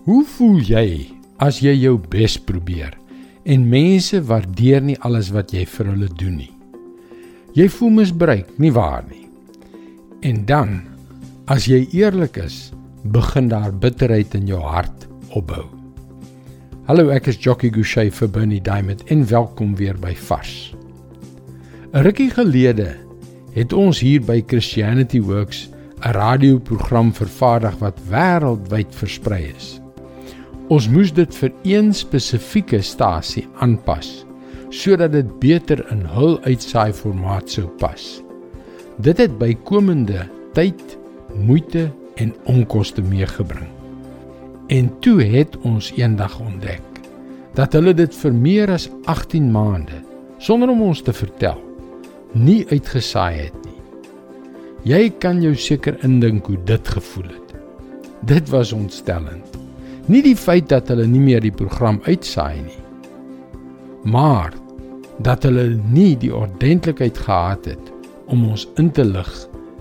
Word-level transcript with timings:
Hoe 0.00 0.22
voel 0.24 0.62
jy 0.64 1.10
as 1.44 1.58
jy 1.60 1.74
jou 1.76 1.98
bes 2.00 2.38
probeer 2.40 2.94
en 3.44 3.66
mense 3.68 4.16
waardeer 4.24 4.80
nie 4.80 4.94
alles 5.04 5.28
wat 5.34 5.50
jy 5.52 5.66
vir 5.68 5.90
hulle 5.92 6.06
doen 6.16 6.38
nie? 6.40 6.52
Jy 7.52 7.66
voel 7.74 7.90
misbruik, 7.98 8.48
nie 8.56 8.70
waar 8.72 9.04
nie? 9.10 9.26
En 10.24 10.38
dan, 10.48 10.72
as 11.52 11.66
jy 11.68 11.82
eerlik 11.92 12.38
is, 12.40 12.70
begin 13.12 13.50
daar 13.52 13.74
bitterheid 13.76 14.32
in 14.38 14.48
jou 14.48 14.62
hart 14.64 15.04
opbou. 15.36 15.66
Hallo, 16.88 17.12
ek 17.12 17.28
is 17.34 17.36
Jockey 17.36 17.68
Gouchee 17.68 18.08
vir 18.08 18.32
Bernie 18.32 18.62
Diamond 18.64 19.04
en 19.12 19.26
welkom 19.28 19.76
weer 19.76 20.00
by 20.00 20.14
Vars. 20.16 20.72
'n 21.92 22.06
Rukkie 22.06 22.30
gelede 22.32 22.96
het 23.52 23.76
ons 23.76 24.00
hier 24.00 24.24
by 24.24 24.40
Christianity 24.46 25.20
Works 25.20 25.68
'n 26.00 26.16
radioprogram 26.16 27.12
vervaardig 27.12 27.76
wat 27.84 28.00
wêreldwyd 28.08 28.96
versprei 28.96 29.52
is. 29.52 29.80
Ons 30.70 30.86
moes 30.86 31.10
dit 31.10 31.32
vir 31.34 31.50
een 31.66 31.88
spesifieke 31.96 32.78
stasie 32.86 33.48
aanpas 33.64 34.20
sodat 34.70 35.10
dit 35.16 35.30
beter 35.42 35.80
in 35.90 36.04
hul 36.12 36.36
uitsaai 36.44 36.92
formaat 36.94 37.50
sou 37.50 37.64
pas. 37.80 38.04
Dit 39.02 39.18
het 39.18 39.32
bykomende 39.40 40.28
tyd, 40.54 40.78
moeite 41.34 41.88
en 42.22 42.30
onkoste 42.52 43.02
meegebring. 43.02 43.66
En 44.70 44.92
toe 45.02 45.16
het 45.26 45.56
ons 45.66 45.88
eendag 45.98 46.36
ontdek 46.38 47.00
dat 47.58 47.74
hulle 47.74 47.96
dit 47.98 48.14
vir 48.22 48.36
meer 48.36 48.70
as 48.70 48.86
18 49.10 49.50
maande 49.50 49.98
sonder 50.38 50.70
om 50.70 50.84
ons 50.86 51.02
te 51.02 51.12
vertel 51.12 51.58
nie 52.38 52.62
uitgesaai 52.70 53.40
het 53.40 53.56
nie. 53.64 53.74
Jy 54.86 55.08
kan 55.18 55.42
jou 55.42 55.56
seker 55.58 55.98
indink 56.06 56.46
hoe 56.46 56.60
dit 56.64 56.94
gevoel 56.94 57.26
het. 57.34 57.58
Dit 58.22 58.54
was 58.54 58.70
ontstellend. 58.72 59.69
Nie 60.06 60.22
die 60.22 60.36
feit 60.36 60.68
dat 60.68 60.88
hulle 60.88 61.06
nie 61.06 61.20
meer 61.20 61.42
die 61.44 61.52
program 61.54 62.00
uitsaai 62.06 62.62
nie, 62.62 62.78
maar 64.04 64.54
dat 65.20 65.44
hulle 65.44 65.74
nie 65.92 66.14
die 66.16 66.32
ordentlikheid 66.34 67.18
gehad 67.18 67.68
het 67.68 67.92
om 68.32 68.46
ons 68.48 68.68
in 68.80 68.90
te 68.90 69.04
lig 69.04 69.30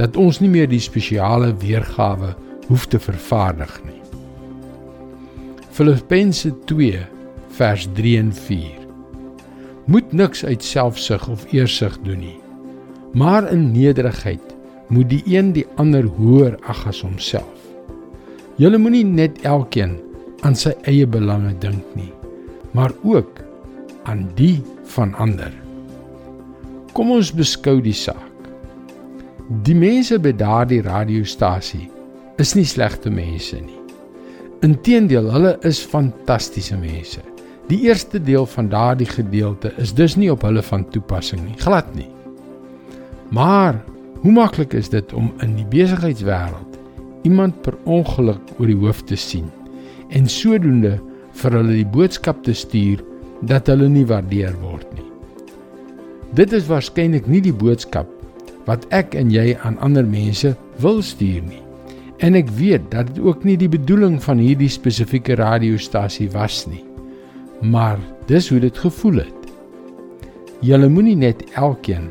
dat 0.00 0.16
ons 0.16 0.40
nie 0.40 0.50
meer 0.50 0.68
die 0.68 0.82
spesiale 0.82 1.52
weergawe 1.60 2.34
hoef 2.70 2.86
te 2.90 2.98
vervaardig 2.98 3.72
nie. 3.84 4.00
Filippense 5.70 6.50
2 6.70 6.98
vers 7.56 7.86
3 7.94 8.18
en 8.18 8.32
4. 8.32 8.78
Moet 9.90 10.12
niks 10.12 10.44
uit 10.44 10.64
selfsug 10.64 11.28
of 11.28 11.46
eersug 11.52 11.98
doen 12.06 12.18
nie, 12.24 12.38
maar 13.12 13.50
in 13.52 13.70
nederigheid 13.72 14.54
moet 14.88 15.10
die 15.10 15.22
een 15.26 15.52
die 15.54 15.66
ander 15.76 16.04
hoër 16.18 16.58
ag 16.66 16.86
as 16.90 17.02
homself. 17.06 17.69
Julle 18.60 18.76
moenie 18.76 19.06
net 19.08 19.38
elkeen 19.48 19.94
aan 20.44 20.52
sy 20.58 20.74
eie 20.90 21.06
belange 21.08 21.54
dink 21.62 21.94
nie, 21.96 22.10
maar 22.76 22.92
ook 23.08 23.38
aan 24.04 24.26
die 24.36 24.58
van 24.92 25.14
ander. 25.16 25.54
Kom 26.92 27.14
ons 27.14 27.30
beskou 27.32 27.78
die 27.80 27.96
saak. 27.96 28.50
Die 29.64 29.76
mense 29.78 30.18
by 30.20 30.34
daardie 30.36 30.82
radiostasie 30.84 31.86
is 32.42 32.52
nie 32.58 32.66
slegte 32.68 33.08
mense 33.08 33.62
nie. 33.64 33.80
Inteendeel, 34.66 35.30
hulle 35.32 35.56
is 35.64 35.80
fantastiese 35.80 36.76
mense. 36.76 37.24
Die 37.72 37.86
eerste 37.88 38.20
deel 38.20 38.44
van 38.58 38.68
daardie 38.68 39.08
gedeelte 39.08 39.72
is 39.80 39.94
dus 39.96 40.18
nie 40.20 40.28
op 40.28 40.44
hulle 40.44 40.60
van 40.68 40.84
toepassing 40.92 41.46
nie, 41.46 41.56
glad 41.64 41.88
nie. 41.96 42.10
Maar 43.32 43.80
hoe 44.20 44.34
maklik 44.36 44.76
is 44.76 44.92
dit 44.92 45.16
om 45.16 45.32
in 45.40 45.56
die 45.56 45.70
besigheidswêreld 45.72 46.69
iemand 47.28 47.62
per 47.64 47.76
ongeluk 47.84 48.54
oor 48.58 48.70
die 48.70 48.78
hoof 48.80 49.04
te 49.08 49.16
sien 49.18 49.48
en 50.10 50.28
sodoende 50.28 50.96
vir 51.40 51.56
hulle 51.58 51.76
die 51.76 51.88
boodskap 51.96 52.42
te 52.46 52.54
stuur 52.56 53.02
dat 53.46 53.70
hulle 53.70 53.88
nie 53.88 54.06
waardeer 54.08 54.56
word 54.60 54.88
nie. 54.96 55.06
Dit 56.36 56.52
is 56.56 56.68
waarskynlik 56.70 57.26
nie 57.30 57.42
die 57.42 57.54
boodskap 57.54 58.08
wat 58.68 58.84
ek 58.94 59.16
en 59.18 59.32
jy 59.32 59.54
aan 59.64 59.78
ander 59.82 60.06
mense 60.06 60.52
wil 60.82 61.00
stuur 61.02 61.42
nie. 61.46 61.62
En 62.20 62.36
ek 62.36 62.50
weet 62.58 62.90
dat 62.92 63.08
dit 63.08 63.22
ook 63.24 63.46
nie 63.48 63.56
die 63.56 63.70
bedoeling 63.70 64.18
van 64.22 64.38
hierdie 64.42 64.70
spesifieke 64.70 65.38
radiostasie 65.40 66.28
was 66.34 66.66
nie. 66.68 66.84
Maar 67.64 67.98
dis 68.28 68.50
hoe 68.52 68.60
dit 68.60 68.78
gevoel 68.78 69.22
het. 69.24 69.48
Julle 70.60 70.90
moenie 70.92 71.16
net 71.16 71.42
elkeen 71.56 72.10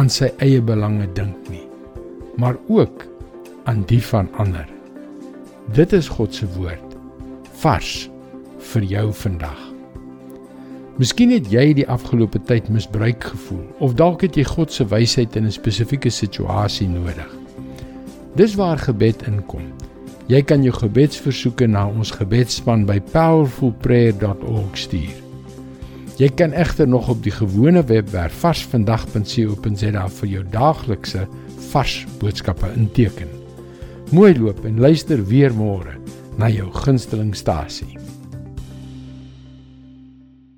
aan 0.00 0.08
sy 0.08 0.30
eie 0.40 0.62
belange 0.64 1.04
dink 1.12 1.36
nie, 1.52 1.66
maar 2.40 2.56
ook 2.72 3.04
aan 3.64 3.82
die 3.86 4.02
van 4.02 4.28
ander. 4.36 4.68
Dit 5.72 5.92
is 5.92 6.08
God 6.08 6.34
se 6.34 6.46
woord 6.56 6.96
vars 7.62 8.10
vir 8.72 8.82
jou 8.82 9.12
vandag. 9.14 9.58
Miskien 10.98 11.30
het 11.32 11.46
jy 11.50 11.72
die 11.78 11.86
afgelope 11.88 12.40
tyd 12.48 12.68
misbruik 12.68 13.24
gevoel 13.24 13.64
of 13.78 13.94
dalk 13.98 14.24
het 14.26 14.36
jy 14.36 14.44
God 14.44 14.72
se 14.72 14.84
wysheid 14.90 15.36
in 15.36 15.46
'n 15.46 15.54
spesifieke 15.54 16.10
situasie 16.10 16.88
nodig. 16.88 17.30
Dis 18.34 18.54
waar 18.54 18.78
gebed 18.78 19.26
inkom. 19.26 19.72
Jy 20.26 20.42
kan 20.42 20.62
jou 20.62 20.72
gebedsversoeke 20.72 21.66
na 21.66 21.86
ons 21.88 22.10
gebedsspan 22.10 22.86
by 22.86 23.00
powerfulprayer.org 23.00 24.78
stuur. 24.78 25.16
Jy 26.16 26.28
kan 26.28 26.52
egter 26.52 26.88
nog 26.88 27.08
op 27.08 27.22
die 27.22 27.32
gewone 27.32 27.84
webwerf 27.84 28.32
varsvandag.co.za 28.32 30.08
vir 30.08 30.28
jou 30.28 30.44
daaglikse 30.50 31.26
vars 31.72 32.06
boodskappe 32.18 32.72
inteken. 32.76 33.41
Mooi 34.12 34.34
loop 34.36 34.66
en 34.68 34.76
luister 34.76 35.22
weer 35.24 35.54
môre 35.56 35.94
na 36.36 36.50
jou 36.52 36.66
gunstelingstasie. 36.68 38.01